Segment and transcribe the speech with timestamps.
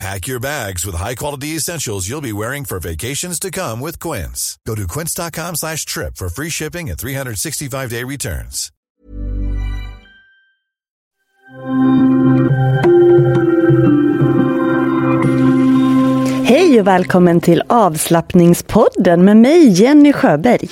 [0.00, 4.56] Pack your bags with high-quality essentials you'll be wearing for vacations to come with Quince.
[4.64, 8.70] Go to quince.com slash trip for free shipping and 365-day returns.
[16.44, 20.68] Hej och välkommen till avslappningspodden med mig Jenny Sjöberg.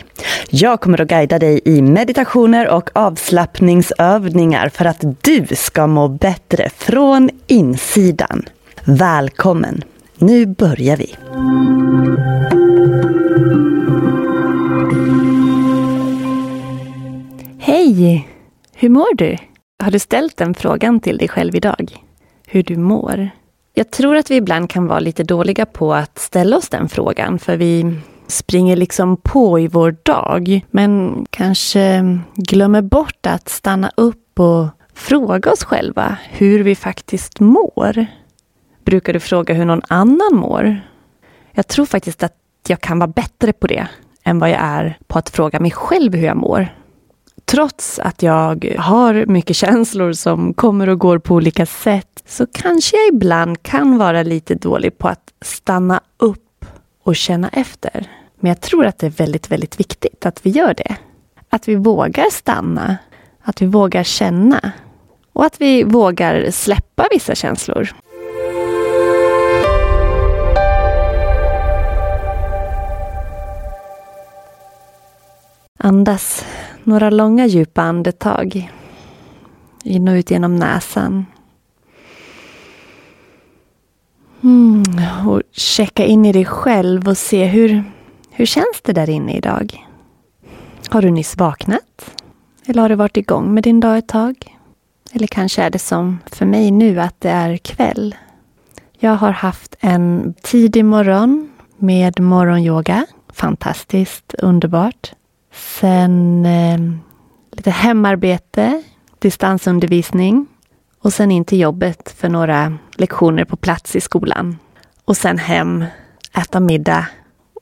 [0.50, 6.70] Jag kommer att guida dig i meditationer och avslappningsövningar för att du ska må bättre
[6.76, 8.44] från insidan.
[8.88, 9.82] Välkommen!
[10.18, 11.14] Nu börjar vi.
[17.58, 18.28] Hej!
[18.74, 19.36] Hur mår du?
[19.84, 21.96] Har du ställt den frågan till dig själv idag?
[22.46, 23.30] Hur du mår?
[23.74, 27.38] Jag tror att vi ibland kan vara lite dåliga på att ställa oss den frågan,
[27.38, 27.94] för vi
[28.26, 35.52] springer liksom på i vår dag, men kanske glömmer bort att stanna upp och fråga
[35.52, 38.06] oss själva hur vi faktiskt mår.
[38.86, 40.80] Brukar du fråga hur någon annan mår?
[41.52, 42.36] Jag tror faktiskt att
[42.68, 43.88] jag kan vara bättre på det
[44.24, 46.68] än vad jag är på att fråga mig själv hur jag mår.
[47.44, 52.96] Trots att jag har mycket känslor som kommer och går på olika sätt så kanske
[52.96, 56.64] jag ibland kan vara lite dålig på att stanna upp
[57.02, 58.10] och känna efter.
[58.40, 60.96] Men jag tror att det är väldigt, väldigt viktigt att vi gör det.
[61.50, 62.96] Att vi vågar stanna,
[63.42, 64.72] att vi vågar känna
[65.32, 67.92] och att vi vågar släppa vissa känslor.
[75.76, 76.44] Andas
[76.84, 78.72] några långa djupa andetag.
[79.84, 81.26] In och ut genom näsan.
[84.42, 84.82] Mm,
[85.28, 87.84] och checka in i dig själv och se hur,
[88.30, 89.86] hur känns det där inne idag?
[90.88, 92.22] Har du nyss vaknat?
[92.66, 94.56] Eller har du varit igång med din dag ett tag?
[95.12, 98.14] Eller kanske är det som för mig nu att det är kväll.
[98.98, 103.06] Jag har haft en tidig morgon med morgonyoga.
[103.32, 105.12] Fantastiskt underbart.
[105.56, 106.78] Sen eh,
[107.52, 108.82] lite hemarbete,
[109.18, 110.46] distansundervisning
[110.98, 114.58] och sen in till jobbet för några lektioner på plats i skolan.
[115.04, 115.84] Och sen hem,
[116.34, 117.06] äta middag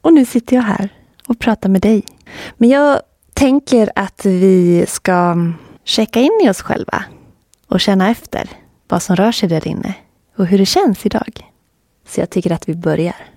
[0.03, 0.89] och nu sitter jag här
[1.29, 2.05] och pratar med dig.
[2.57, 3.01] Men jag
[3.35, 5.37] tänker att vi ska
[5.85, 7.05] checka in i oss själva
[7.69, 8.51] och känna efter
[8.89, 9.95] vad som rör sig där inne
[10.37, 11.51] och hur det känns idag.
[12.09, 13.34] Så jag tycker att vi börjar.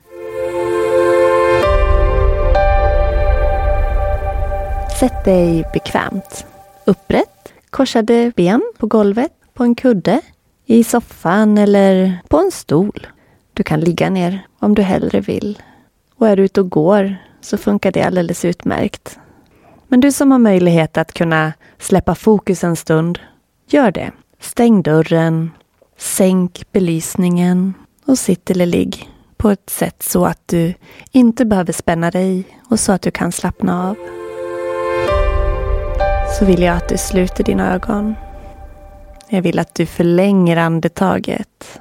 [4.99, 6.45] Sätt dig bekvämt.
[6.85, 10.21] Upprätt, korsade ben på golvet, på en kudde,
[10.65, 13.07] i soffan eller på en stol.
[13.53, 15.61] Du kan ligga ner om du hellre vill.
[16.15, 19.19] Och är du ute och går så funkar det alldeles utmärkt.
[19.87, 23.19] Men du som har möjlighet att kunna släppa fokus en stund,
[23.69, 24.11] gör det.
[24.39, 25.51] Stäng dörren,
[25.97, 27.73] sänk belysningen
[28.05, 30.73] och sitt eller ligg på ett sätt så att du
[31.11, 34.16] inte behöver spänna dig och så att du kan slappna av
[36.39, 38.15] så vill jag att du sluter dina ögon.
[39.29, 41.79] Jag vill att du förlänger andetaget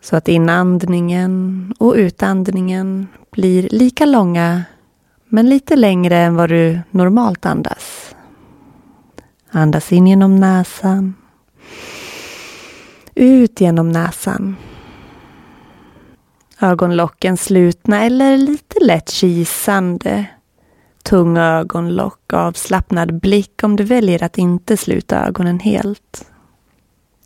[0.00, 4.64] så att inandningen och utandningen blir lika långa
[5.28, 8.14] Men lite längre än vad du normalt andas.
[9.50, 11.14] Andas in genom näsan.
[13.14, 14.56] Ut genom näsan.
[16.60, 20.26] Ögonlocken slutna eller lite lätt kisande.
[21.02, 26.30] Tunga ögonlock, avslappnad blick om du väljer att inte sluta ögonen helt.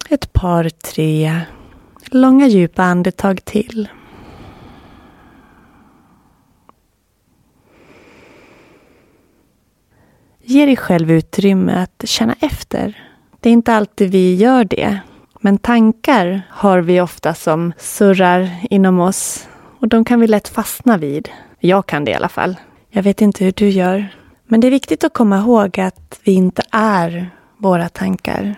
[0.08, 1.40] Ett par, tre
[2.11, 3.88] långa djupa andetag till.
[10.43, 13.02] Ge dig själv utrymme att känna efter.
[13.40, 15.00] Det är inte alltid vi gör det.
[15.40, 19.49] Men tankar har vi ofta som surrar inom oss
[19.81, 21.28] och de kan vi lätt fastna vid.
[21.58, 22.56] Jag kan det i alla fall.
[22.96, 24.08] Jag vet inte hur du gör.
[24.44, 28.54] Men det är viktigt att komma ihåg att vi inte är våra tankar.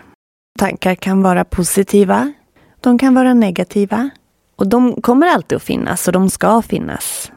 [0.59, 2.33] Tankar kan vara positiva.
[2.81, 4.11] De kan vara negativa.
[4.57, 7.33] Och de kommer alltid att finnas och de ska finnas.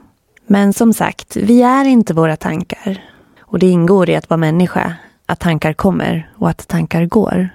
[0.48, 3.04] Men som sagt, vi är inte våra tankar.
[3.39, 4.95] Och det ingår i att vara människa,
[5.25, 7.50] att tankar kommer och att tankar går.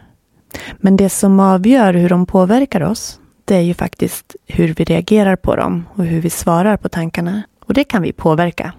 [0.76, 5.36] Men det som avgör hur de påverkar oss, det är ju faktiskt hur vi reagerar
[5.36, 7.42] på dem och hur vi svarar på tankarna.
[7.64, 8.72] Och det kan vi påverka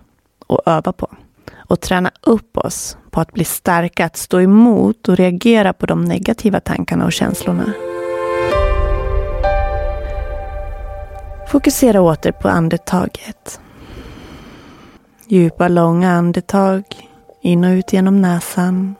[0.47, 1.09] och öva på.
[1.55, 6.05] Och träna upp oss på att bli starka, att stå emot och reagera på de
[6.05, 7.73] negativa tankarna och känslorna.
[11.47, 13.59] Fokusera åter på andetaget.
[15.27, 16.83] Djupa, långa andetag
[17.41, 18.95] in och ut genom näsan.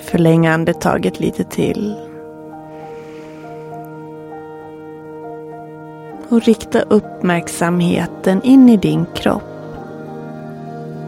[0.00, 2.09] Förläng andetaget lite till.
[6.30, 9.42] Och rikta uppmärksamheten in i din kropp.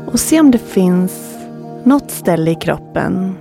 [0.06, 1.36] Och se om det finns
[1.84, 3.36] något ställe i kroppen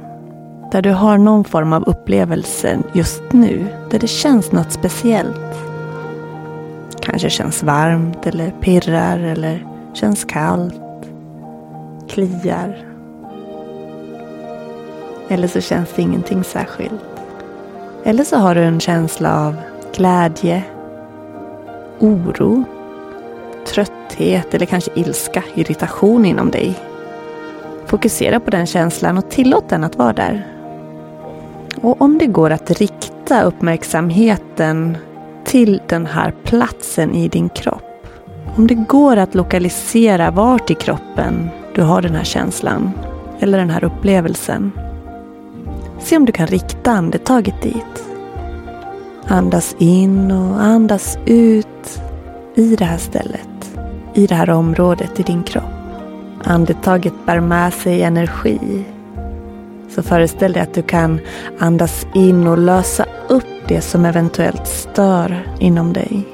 [0.72, 3.68] där du har någon form av upplevelse just nu.
[3.90, 5.56] Där det känns något speciellt.
[7.02, 10.82] Kanske känns varmt eller pirrar eller känns kallt.
[12.10, 12.78] Kliar.
[15.28, 17.02] Eller så känns det ingenting särskilt.
[18.04, 19.56] Eller så har du en känsla av
[19.96, 20.64] glädje,
[22.02, 22.64] oro,
[23.68, 26.76] trötthet eller kanske ilska, irritation inom dig.
[27.86, 30.48] Fokusera på den känslan och tillåt den att vara där.
[31.82, 34.98] Och om det går att rikta uppmärksamheten
[35.44, 38.08] till den här platsen i din kropp.
[38.56, 42.92] Om det går att lokalisera vart i kroppen du har den här känslan
[43.40, 44.72] eller den här upplevelsen.
[46.00, 48.11] Se om du kan rikta andetaget dit.
[49.32, 52.02] Andas in och andas ut
[52.56, 53.78] i det här stället.
[54.14, 55.64] I det här området i din kropp.
[56.44, 58.84] Andetaget bär med sig energi.
[59.90, 61.20] Så föreställ dig att du kan
[61.60, 66.28] andas in och lösa upp det som eventuellt stör inom dig.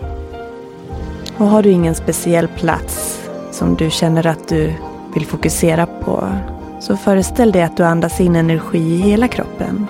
[1.38, 3.21] Och har du ingen speciell plats
[3.51, 4.73] som du känner att du
[5.13, 6.27] vill fokusera på
[6.79, 9.88] så föreställ dig att du andas in energi i hela kroppen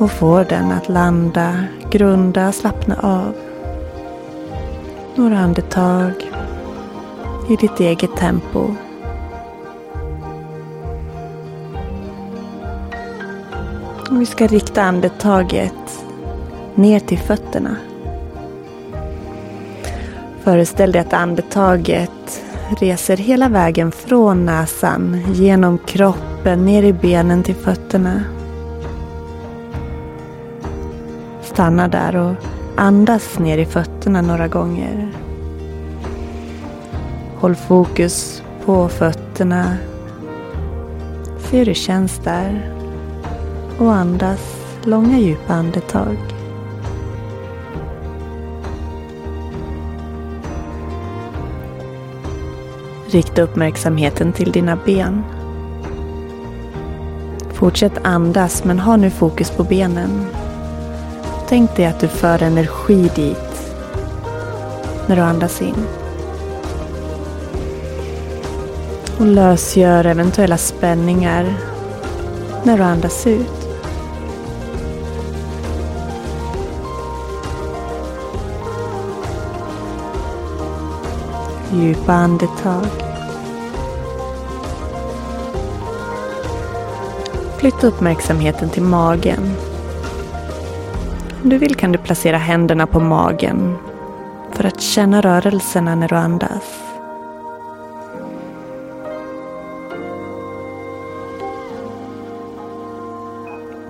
[0.00, 3.34] och får den att landa, grunda, slappna av.
[5.14, 6.12] Några andetag
[7.50, 8.74] i ditt eget tempo.
[14.10, 16.04] Vi ska rikta andetaget
[16.74, 17.76] ner till fötterna.
[20.42, 22.42] Föreställ dig att andetaget
[22.80, 28.24] reser hela vägen från näsan, genom kroppen, ner i benen till fötterna.
[31.52, 32.34] Stanna där och
[32.76, 35.12] andas ner i fötterna några gånger.
[37.36, 39.76] Håll fokus på fötterna.
[41.38, 42.72] Se hur det känns där.
[43.78, 44.40] Och andas
[44.84, 46.16] långa djupa andetag.
[53.06, 55.22] Rikta uppmärksamheten till dina ben.
[57.52, 60.26] Fortsätt andas men ha nu fokus på benen.
[61.50, 63.72] Tänk dig att du för energi dit
[65.06, 65.86] när du andas in.
[69.18, 71.54] Och lösgör eventuella spänningar
[72.64, 73.68] när du andas ut.
[81.72, 82.86] Djupa andetag.
[87.56, 89.56] Flytta uppmärksamheten till magen.
[91.42, 93.76] Om du vill kan du placera händerna på magen
[94.52, 96.82] för att känna rörelserna när du andas.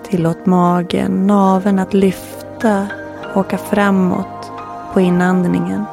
[0.09, 2.87] Tillåt magen, naveln att lyfta
[3.35, 4.52] och åka framåt
[4.92, 5.85] på inandningen.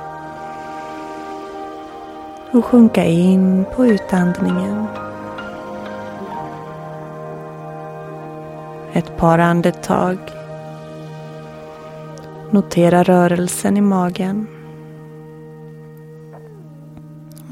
[2.52, 4.86] och sjunka in på utandningen.
[8.94, 10.37] Ett par andetag.
[12.52, 14.48] Notera rörelsen i magen.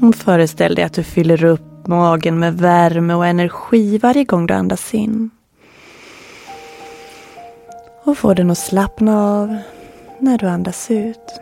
[0.00, 4.54] Och föreställ dig att du fyller upp magen med värme och energi varje gång du
[4.54, 5.30] andas in.
[8.04, 9.56] Och få den att slappna av
[10.18, 11.40] när du andas ut.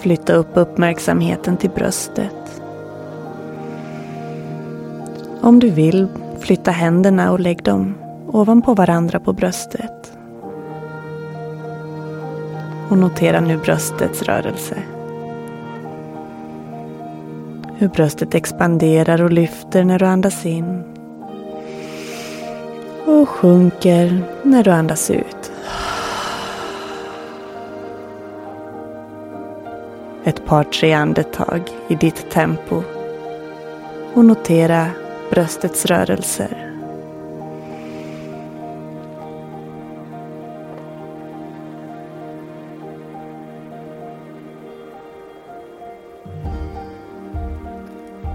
[0.00, 2.39] Flytta upp uppmärksamheten till bröstet.
[5.42, 7.94] Om du vill, flytta händerna och lägg dem
[8.26, 10.12] ovanpå varandra på bröstet.
[12.88, 14.76] Och notera nu bröstets rörelse.
[17.76, 20.82] Hur bröstet expanderar och lyfter när du andas in.
[23.06, 25.52] Och sjunker när du andas ut.
[30.24, 32.82] Ett par tre andetag i ditt tempo.
[34.14, 34.86] Och notera
[35.30, 36.66] bröstets rörelser.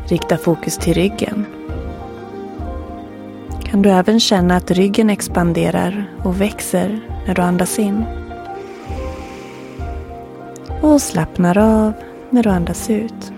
[0.07, 1.45] Rikta fokus till ryggen.
[3.63, 8.05] Kan du även känna att ryggen expanderar och växer när du andas in?
[10.81, 11.93] Och slappnar av
[12.29, 13.31] när du andas ut.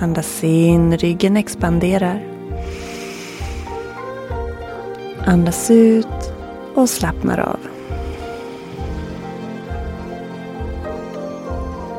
[0.00, 2.22] Andas in, ryggen expanderar.
[5.26, 6.32] Andas ut
[6.74, 7.58] och slappnar av.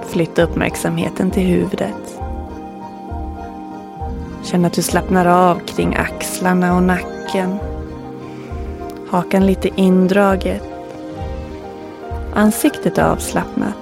[0.08, 2.20] Flytta uppmärksamheten till huvudet.
[4.44, 7.58] Känn att du slappnar av kring axlarna och nacken.
[9.10, 10.64] Hakan lite indraget.
[12.34, 13.76] Ansiktet är avslappnat.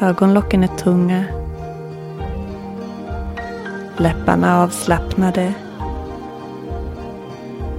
[0.00, 1.24] Ögonlocken är tunga.
[3.98, 5.54] Läpparna avslappnade.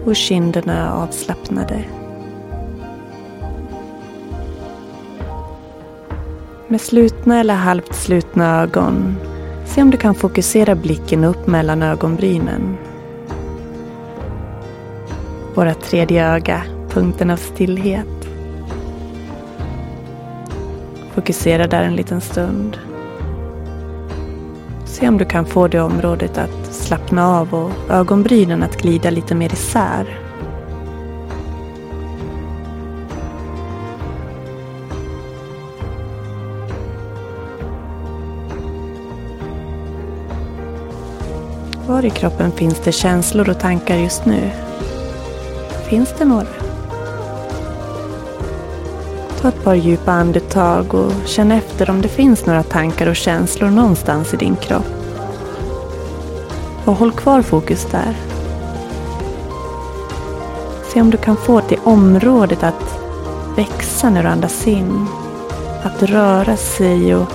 [0.05, 1.83] Och kinderna avslappnade.
[6.67, 9.15] Med slutna eller halvt slutna ögon,
[9.65, 12.77] se om du kan fokusera blicken upp mellan ögonbrynen.
[15.55, 18.27] Våra tredje öga, punkten av stillhet.
[21.13, 22.77] Fokusera där en liten stund.
[25.00, 29.36] Se om du kan få det området att slappna av och ögonbrynen att glida lite
[29.36, 30.20] mer isär.
[41.88, 44.51] Var i kroppen finns det känslor och tankar just nu?
[45.89, 46.56] Finns det några?
[49.41, 53.70] Ta ett par djupa andetag och känn efter om det finns några tankar och känslor
[53.70, 54.86] någonstans i din kropp.
[56.86, 58.15] Och håll kvar fokus där.
[60.94, 63.00] Se om du kan få det området att
[63.56, 65.08] växa när du andas in.
[65.84, 67.32] Att röra sig och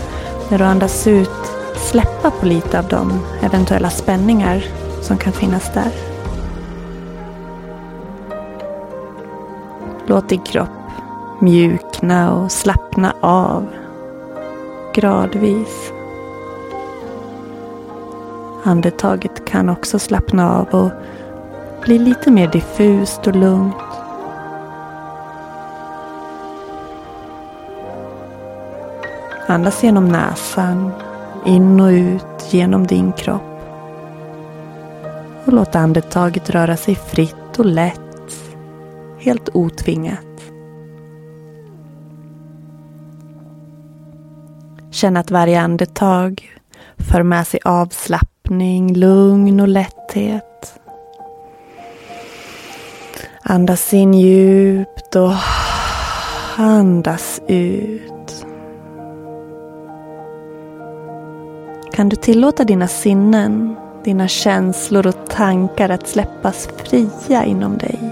[0.48, 1.30] när du andas ut
[1.76, 4.64] släppa på lite av de eventuella spänningar
[5.00, 5.90] som kan finnas där.
[10.06, 10.81] Låt din kropp
[11.42, 13.66] mjukna och slappna av
[14.94, 15.92] gradvis.
[18.64, 20.90] Andetaget kan också slappna av och
[21.84, 23.74] bli lite mer diffust och lugnt.
[29.46, 30.92] Andas genom näsan
[31.46, 33.42] in och ut genom din kropp.
[35.44, 38.00] Och låt andetaget röra sig fritt och lätt.
[39.18, 40.31] Helt otvingat.
[45.02, 46.50] Känn att varje andetag
[47.10, 50.80] för med sig avslappning, lugn och lätthet.
[53.42, 55.34] Andas in djupt och
[56.56, 58.46] andas ut.
[61.92, 68.11] kan du tillåta dina sinnen, dina känslor och tankar att släppas fria inom dig.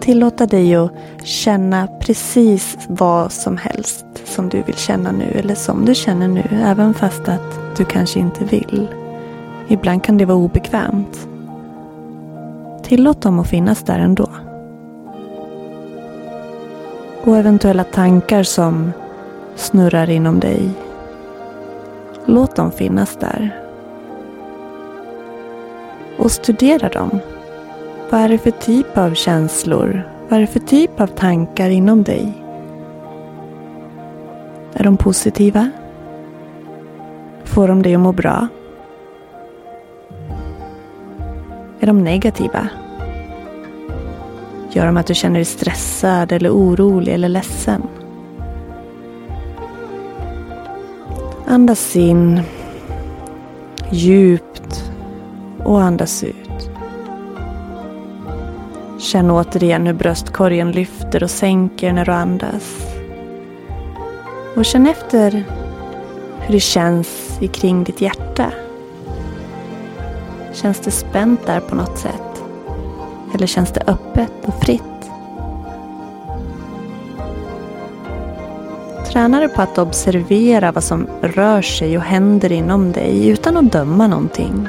[0.00, 0.90] Tillåta dig att
[1.24, 6.44] känna precis vad som helst som du vill känna nu eller som du känner nu
[6.64, 8.88] även fast att du kanske inte vill.
[9.68, 11.28] Ibland kan det vara obekvämt.
[12.82, 14.28] Tillåt dem att finnas där ändå.
[17.24, 18.92] Och eventuella tankar som
[19.56, 20.70] snurrar inom dig
[22.26, 23.60] Låt dem finnas där.
[26.18, 27.20] och studera dem.
[28.10, 30.02] Vad är det för typ av känslor?
[30.28, 32.32] Vad är det för typ av tankar inom dig?
[34.74, 35.70] Är de positiva?
[37.44, 38.48] Får de dig att må bra?
[41.80, 42.68] Är de negativa?
[44.70, 47.82] Gör de att du känner dig stressad eller orolig eller ledsen?
[51.46, 52.40] Andas in
[53.90, 54.92] djupt
[55.64, 56.49] och andas ut.
[59.10, 62.86] Känn återigen hur bröstkorgen lyfter och sänker när du andas.
[64.56, 65.30] Och känn efter
[66.40, 68.52] hur det känns kring ditt hjärta.
[70.52, 72.42] Känns det spänt där på något sätt?
[73.34, 74.82] Eller känns det öppet och fritt?
[79.12, 83.72] Tränar du på att observera vad som rör sig och händer inom dig utan att
[83.72, 84.68] döma någonting.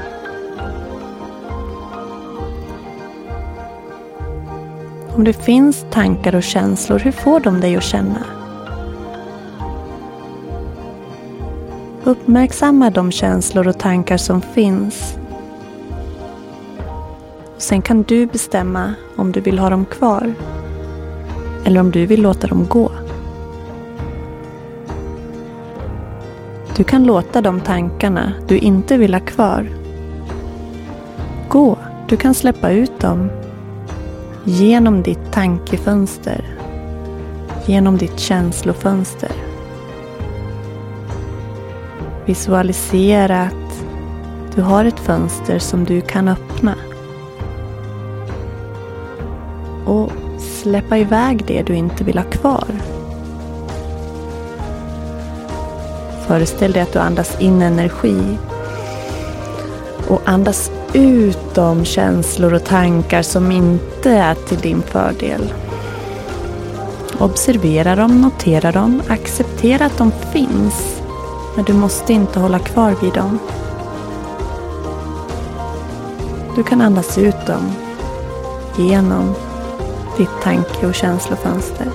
[5.16, 8.24] Om det finns tankar och känslor, hur får de dig att känna?
[12.04, 15.18] Uppmärksamma de känslor och tankar som finns.
[17.56, 20.34] Och sen kan du bestämma om du vill ha dem kvar.
[21.66, 22.92] Eller om du vill låta dem gå.
[26.76, 29.70] Du kan låta de tankarna du inte vill ha kvar
[31.52, 31.78] gå.
[32.08, 33.30] Du kan släppa ut dem
[34.46, 36.46] genom ditt tankefönster.
[37.66, 39.32] Genom ditt känslofönster.
[42.26, 43.84] Visualisera att
[44.56, 46.76] du har ett fönster som du kan öppna.
[49.86, 52.68] Och släppa iväg det du inte vill ha kvar.
[56.28, 58.38] Föreställ dig att du andas in energi
[60.08, 65.54] och andas ut de känslor och tankar som inte är till din fördel.
[67.20, 71.02] Observera dem, notera dem, acceptera att de finns.
[71.56, 73.40] Men du måste inte hålla kvar vid dem.
[76.56, 77.72] Du kan andas ut dem
[78.78, 79.36] genom
[80.18, 81.88] ditt tanke och känslofönster.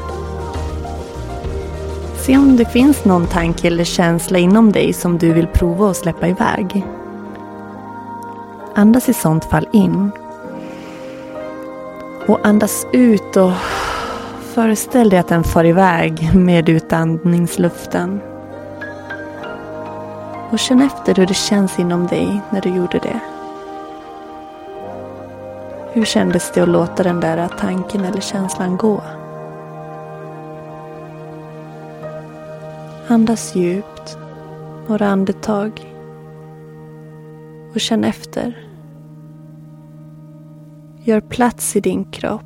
[2.17, 5.97] Se om det finns någon tanke eller känsla inom dig som du vill prova att
[5.97, 6.85] släppa iväg.
[8.79, 10.11] Andas i sånt fall in.
[12.29, 13.53] Och andas ut och
[14.55, 18.21] föreställ dig att den far iväg med utandningsluften.
[20.51, 23.21] Och känn efter hur det känns inom dig när du gjorde det.
[25.93, 29.03] Hur kändes det att låta den där tanken eller känslan gå?
[33.09, 34.19] Andas djupt
[34.87, 35.96] några andetag
[37.77, 38.67] och känn efter.
[41.05, 42.43] Gör plats i din kropp.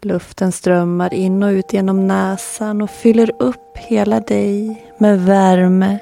[0.00, 5.98] Luften strömmar in och ut genom näsan och fyller upp hela dig med värme,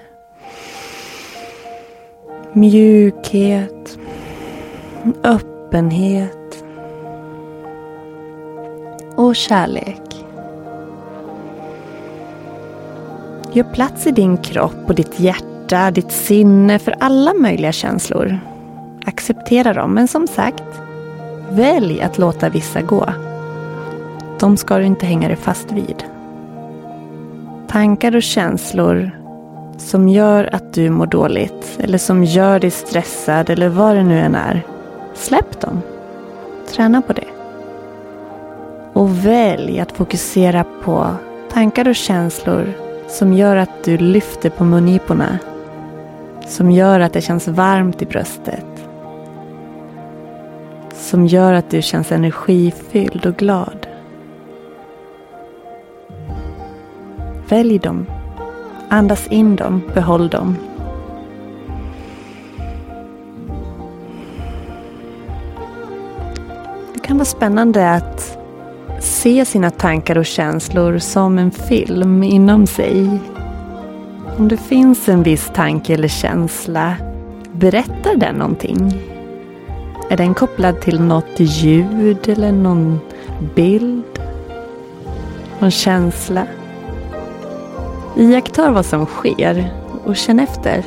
[2.52, 3.98] mjukhet,
[5.22, 6.64] öppenhet
[9.16, 10.24] och kärlek.
[13.52, 18.38] Gör plats i din kropp och ditt hjärta, ditt sinne för alla möjliga känslor.
[19.06, 20.64] Acceptera dem, men som sagt,
[21.50, 23.08] välj att låta vissa gå.
[24.40, 26.04] De ska du inte hänga dig fast vid.
[27.68, 29.10] Tankar och känslor
[29.78, 34.18] som gör att du mår dåligt eller som gör dig stressad eller vad det nu
[34.18, 34.62] än är.
[35.14, 35.82] Släpp dem.
[36.68, 37.28] Träna på det.
[38.92, 41.06] Och välj att fokusera på
[41.52, 42.72] tankar och känslor
[43.08, 45.38] som gör att du lyfter på mungiporna.
[46.46, 48.66] Som gör att det känns varmt i bröstet.
[50.94, 53.86] Som gör att du känns energifylld och glad.
[57.48, 58.06] Välj dem.
[58.88, 60.56] Andas in dem, behåll dem.
[66.94, 68.38] Det kan vara spännande att
[69.00, 73.20] se sina tankar och känslor som en film inom sig.
[74.40, 76.96] Om det finns en viss tanke eller känsla,
[77.52, 78.92] berättar den någonting?
[80.10, 83.00] Är den kopplad till något ljud eller någon
[83.54, 84.20] bild?
[85.58, 86.46] Någon känsla?
[88.16, 89.70] Iaktta vad som sker
[90.04, 90.84] och känn efter.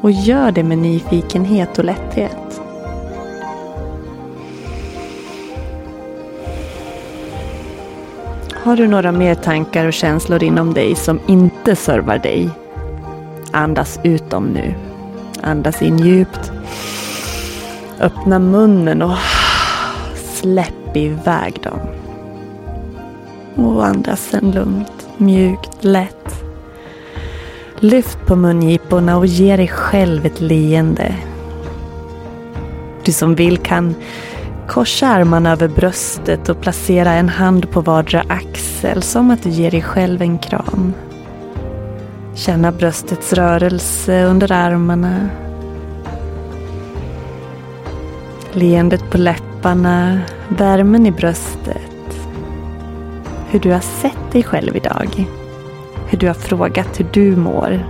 [0.00, 2.60] Och gör det med nyfikenhet och lätthet.
[8.52, 12.50] Har du några mer tankar och känslor inom dig som inte servar dig?
[13.52, 14.74] Andas ut dem nu.
[15.42, 16.52] Andas in djupt.
[18.00, 19.16] Öppna munnen och
[20.14, 21.78] släpp iväg dem.
[23.54, 26.44] Och andas sen lugnt, mjukt, lätt.
[27.80, 31.14] Lyft på mungiporna och ge dig själv ett leende.
[33.04, 33.94] Du som vill kan
[34.68, 39.70] korsa armarna över bröstet och placera en hand på vardera axel som att du ger
[39.70, 40.92] dig själv en kram.
[42.38, 45.28] Känna bröstets rörelse under armarna.
[48.52, 52.26] Leendet på läpparna, värmen i bröstet.
[53.48, 55.26] Hur du har sett dig själv idag.
[56.08, 57.86] Hur du har frågat hur du mår.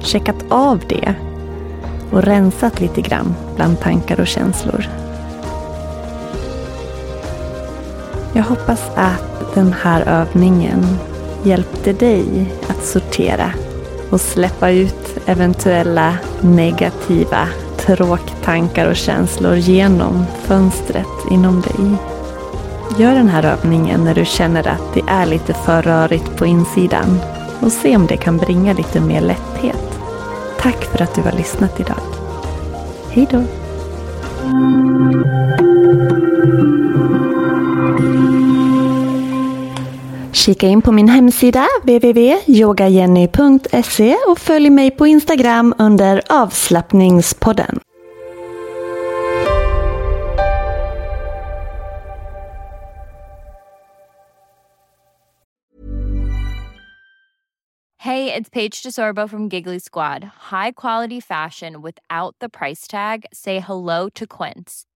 [0.00, 1.14] Checkat av det
[2.10, 4.88] och rensat lite grann bland tankar och känslor.
[8.32, 10.86] Jag hoppas att den här övningen
[11.42, 13.52] hjälpte dig att sortera
[14.10, 21.96] och släppa ut eventuella negativa tråktankar och känslor genom fönstret inom dig.
[22.98, 27.20] Gör den här övningen när du känner att det är lite för rörigt på insidan
[27.60, 29.98] och se om det kan bringa lite mer lätthet.
[30.58, 32.00] Tack för att du har lyssnat idag.
[33.10, 33.42] Hej då!
[40.46, 47.80] Kika in på min hemsida www.yogajenny.se och följ mig på Instagram under avslappningspodden.
[57.98, 60.22] Hej, det är Paige DeSorbo från Giggly Squad.
[60.50, 63.24] High quality fashion without the price tag.
[63.32, 64.95] Say hello to Quince.